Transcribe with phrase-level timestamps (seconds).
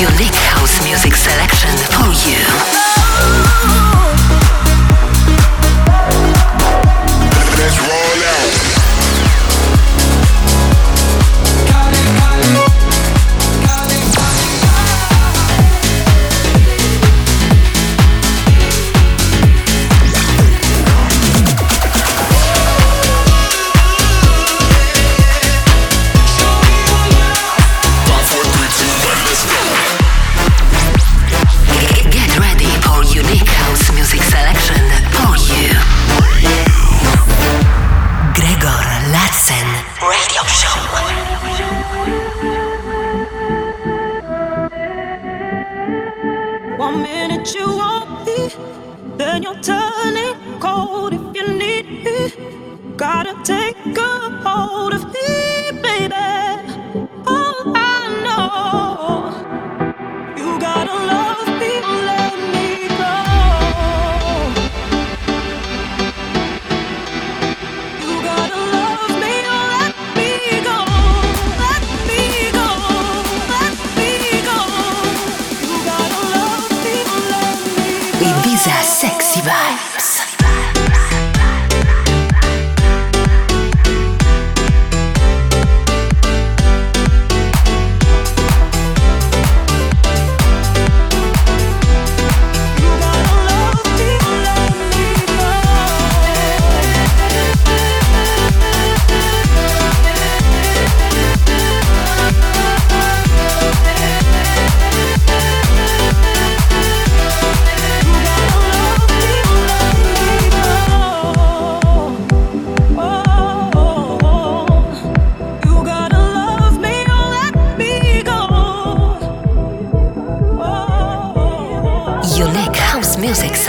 [0.00, 2.79] unique house music selection for you.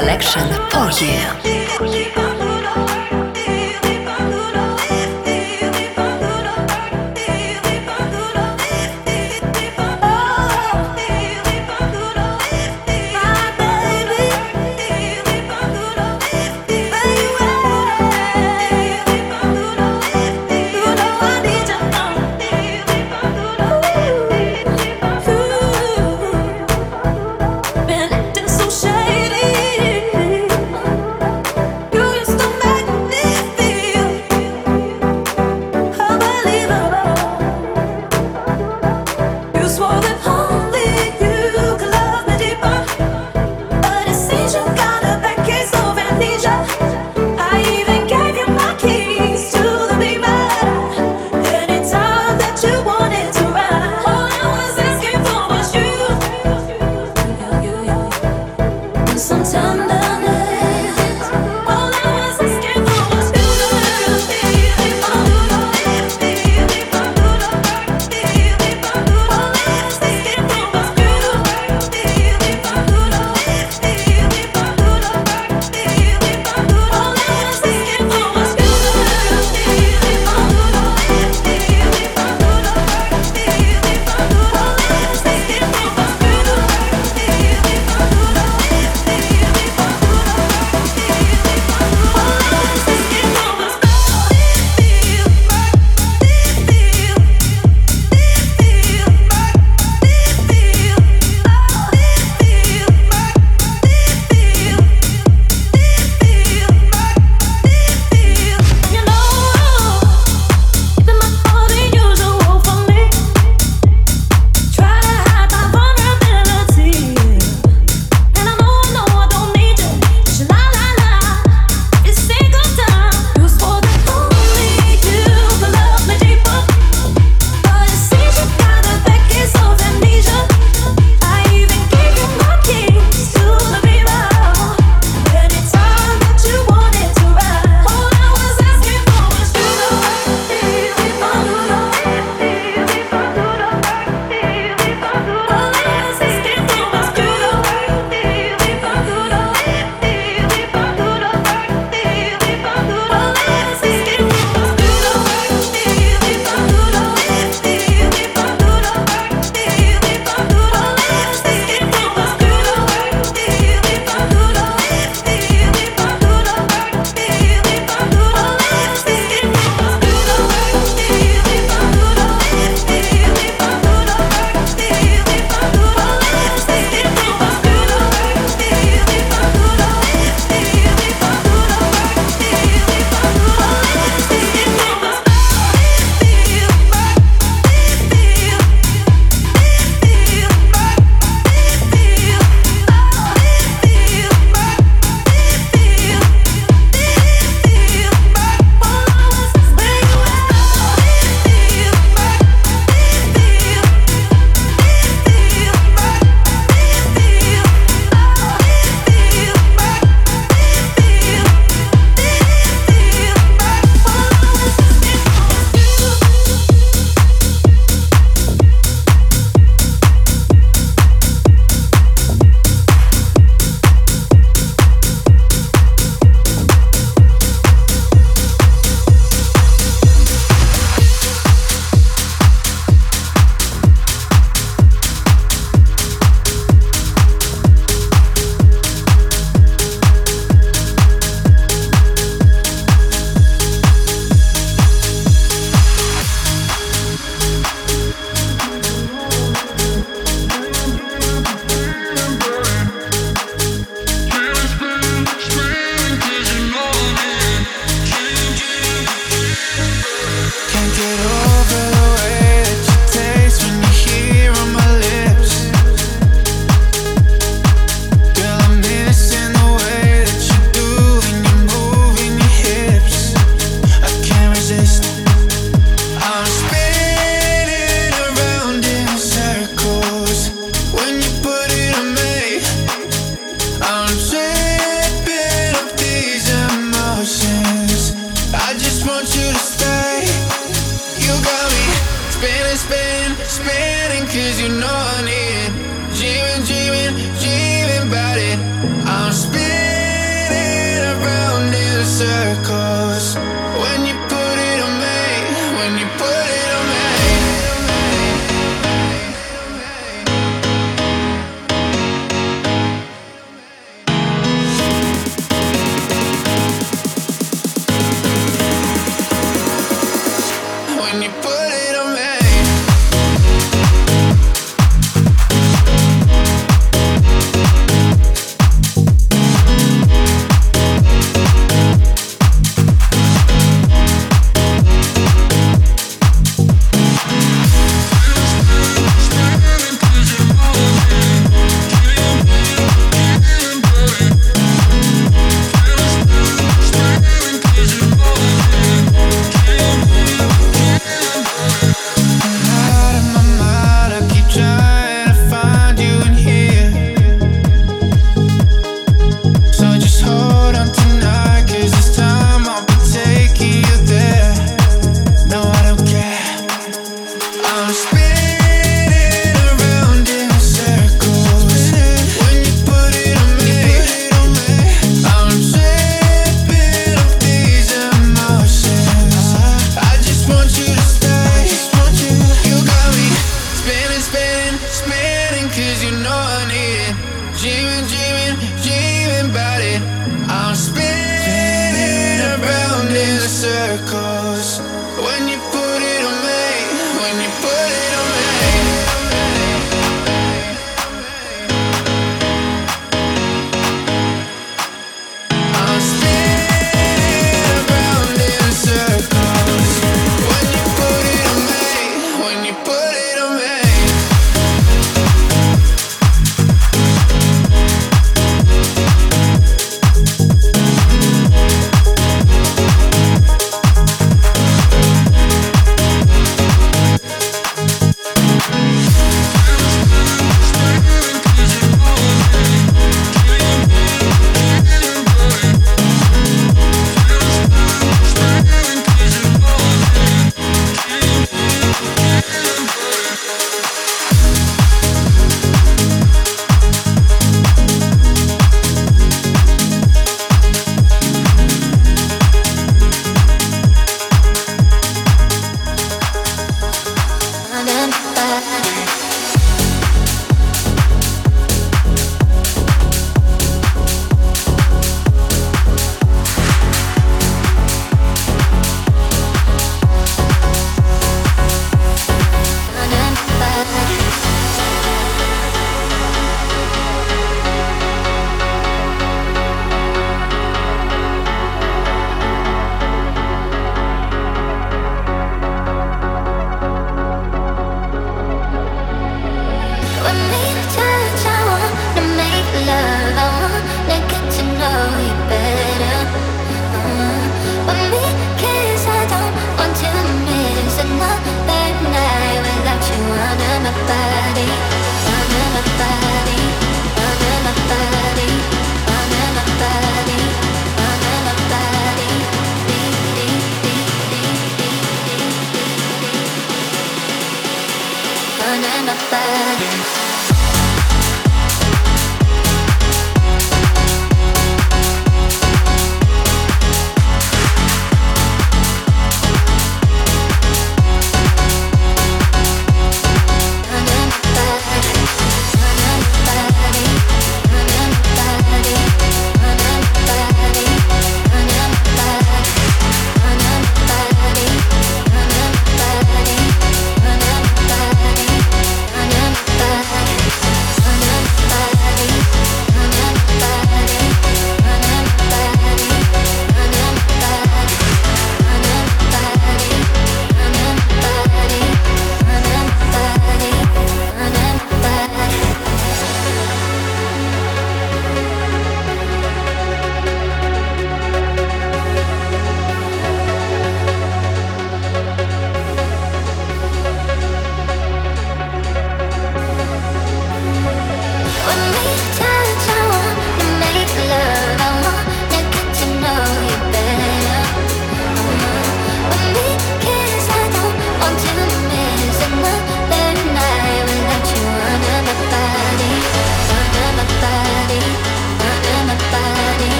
[0.00, 1.37] You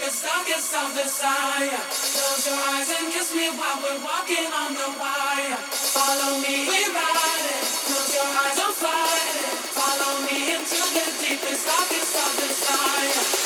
[0.00, 1.80] 'Cause I'll guess desire.
[1.92, 5.56] Close your eyes and kiss me while we're walking on the wire.
[5.96, 7.64] Follow me, we ride it.
[7.84, 9.56] Close your eyes, I'm flying.
[9.76, 13.39] Follow me into the deepest, darkest of desire.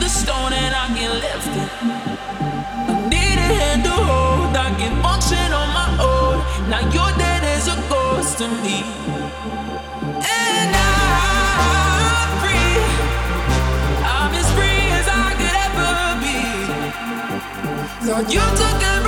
[0.00, 1.70] the stone and I can lift it.
[2.88, 6.36] I need a hand to hold, I can function on my own.
[6.70, 8.82] Now you're dead as a ghost to me.
[10.18, 12.76] And I'm free.
[14.16, 15.92] I'm as free as I could ever
[16.24, 16.38] be.
[18.08, 19.07] Lord, you took every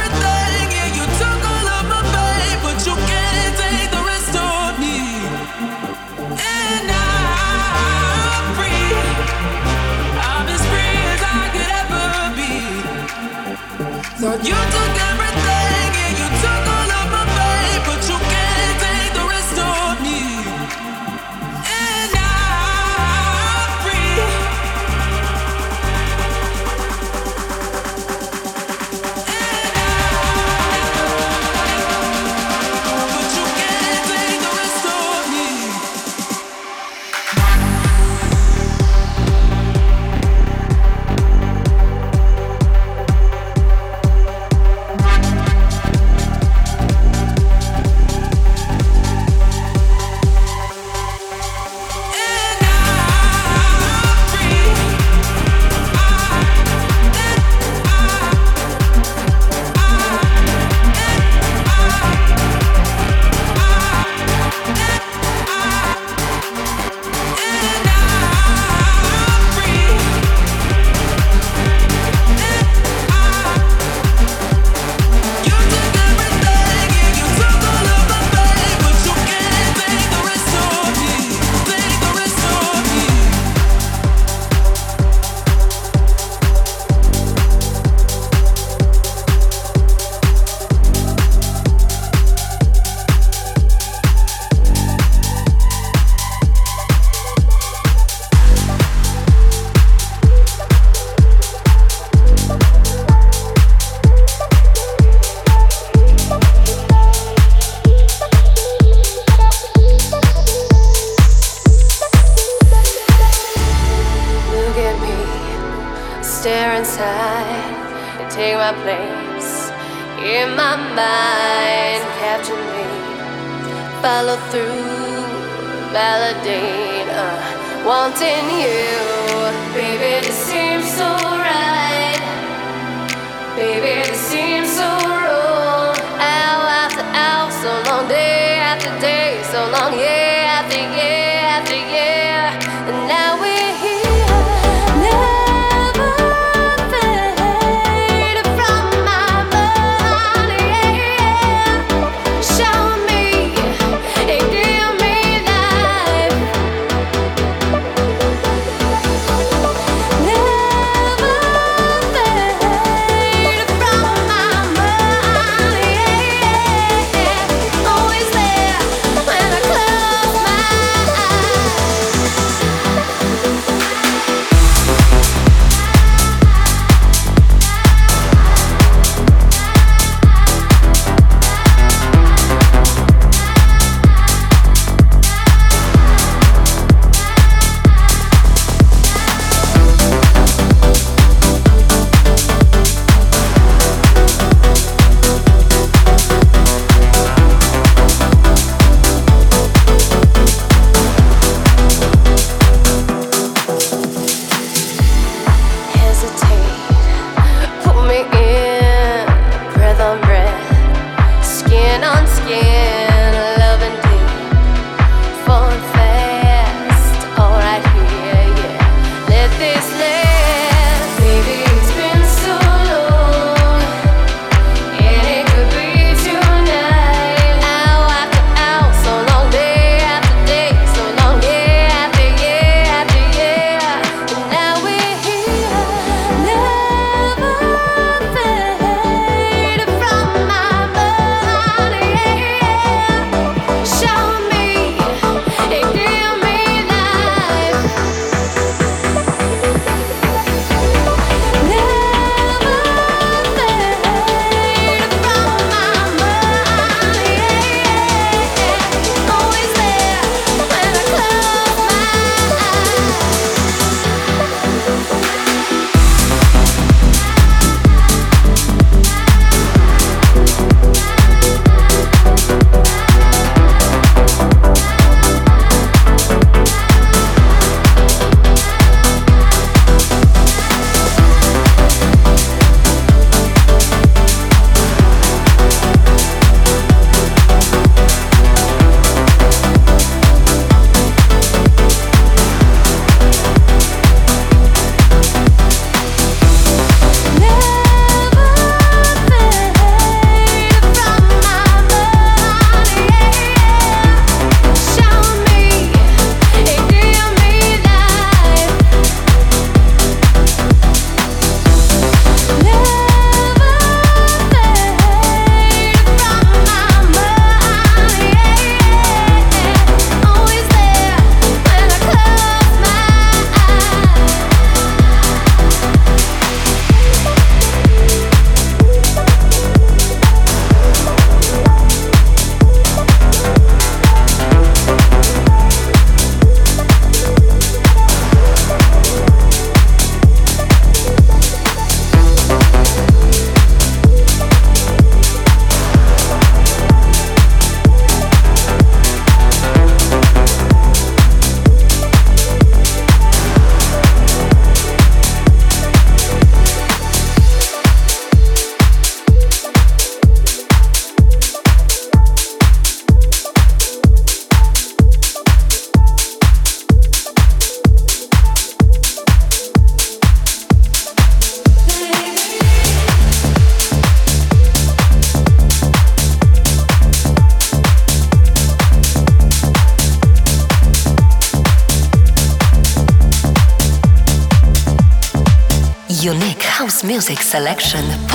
[387.51, 388.30] selection.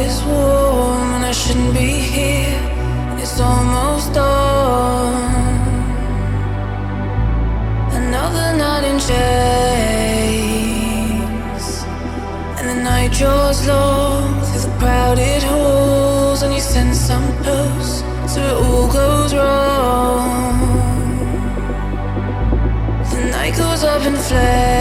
[0.00, 2.60] is warm and I shouldn't be here.
[3.22, 5.14] It's almost dawn.
[7.92, 10.24] Another night in chains,
[12.58, 18.40] and the night draws long through the crowded halls, and you send some pulse, so
[18.50, 20.28] it all goes wrong.
[23.12, 24.79] The night goes up in flames.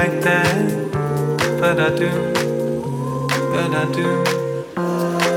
[0.00, 0.90] like that,
[1.60, 2.10] but I do,
[3.54, 4.10] but I do.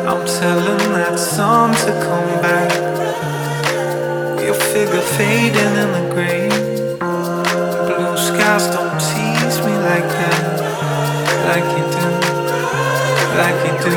[0.09, 2.71] I'm telling that song to come back.
[4.41, 6.49] Your figure fading in the gray.
[7.85, 10.45] Blue skies don't tease me like that,
[11.49, 12.07] like you do,
[13.41, 13.95] like you do.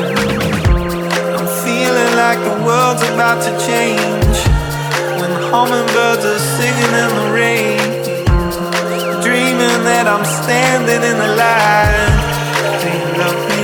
[1.37, 4.37] I'm feeling like the world's about to change
[5.19, 7.90] when hummingbirds are singing in the rain
[9.83, 12.13] that I'm standing in the line.
[12.81, 13.60] Do you love me?